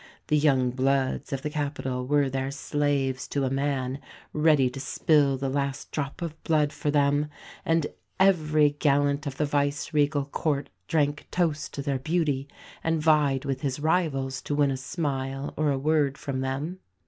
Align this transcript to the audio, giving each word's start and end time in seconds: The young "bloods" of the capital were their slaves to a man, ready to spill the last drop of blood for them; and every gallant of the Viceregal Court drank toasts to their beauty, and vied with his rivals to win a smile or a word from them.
The 0.29 0.35
young 0.39 0.71
"bloods" 0.71 1.31
of 1.31 1.43
the 1.43 1.51
capital 1.51 2.07
were 2.07 2.27
their 2.27 2.49
slaves 2.49 3.27
to 3.27 3.43
a 3.43 3.51
man, 3.51 3.99
ready 4.33 4.67
to 4.67 4.79
spill 4.79 5.37
the 5.37 5.47
last 5.47 5.91
drop 5.91 6.23
of 6.23 6.43
blood 6.43 6.73
for 6.73 6.89
them; 6.89 7.29
and 7.63 7.85
every 8.19 8.71
gallant 8.71 9.27
of 9.27 9.37
the 9.37 9.45
Viceregal 9.45 10.25
Court 10.25 10.71
drank 10.87 11.27
toasts 11.29 11.69
to 11.69 11.83
their 11.83 11.99
beauty, 11.99 12.47
and 12.83 12.99
vied 12.99 13.45
with 13.45 13.61
his 13.61 13.79
rivals 13.79 14.41
to 14.41 14.55
win 14.55 14.71
a 14.71 14.77
smile 14.77 15.53
or 15.55 15.69
a 15.69 15.77
word 15.77 16.17
from 16.17 16.41
them. 16.41 16.79